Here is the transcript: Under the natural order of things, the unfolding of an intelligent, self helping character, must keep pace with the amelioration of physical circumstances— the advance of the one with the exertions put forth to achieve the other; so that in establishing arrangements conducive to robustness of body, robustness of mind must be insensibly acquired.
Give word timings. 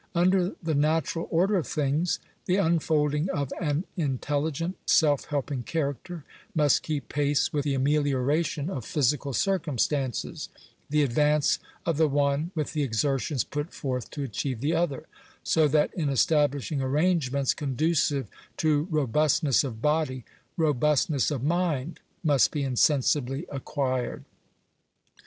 Under 0.15 0.55
the 0.63 0.73
natural 0.73 1.27
order 1.29 1.57
of 1.57 1.67
things, 1.67 2.17
the 2.45 2.55
unfolding 2.55 3.29
of 3.29 3.53
an 3.61 3.85
intelligent, 3.95 4.75
self 4.89 5.25
helping 5.25 5.61
character, 5.61 6.23
must 6.55 6.81
keep 6.81 7.07
pace 7.07 7.53
with 7.53 7.65
the 7.65 7.75
amelioration 7.75 8.67
of 8.67 8.83
physical 8.83 9.31
circumstances— 9.31 10.49
the 10.89 11.03
advance 11.03 11.59
of 11.85 11.97
the 11.97 12.07
one 12.07 12.49
with 12.55 12.73
the 12.73 12.81
exertions 12.81 13.43
put 13.43 13.71
forth 13.71 14.09
to 14.09 14.23
achieve 14.23 14.59
the 14.59 14.73
other; 14.73 15.05
so 15.43 15.67
that 15.67 15.93
in 15.93 16.09
establishing 16.09 16.81
arrangements 16.81 17.53
conducive 17.53 18.27
to 18.57 18.87
robustness 18.89 19.63
of 19.63 19.83
body, 19.83 20.25
robustness 20.57 21.29
of 21.29 21.43
mind 21.43 21.99
must 22.23 22.49
be 22.49 22.63
insensibly 22.63 23.45
acquired. 23.51 24.25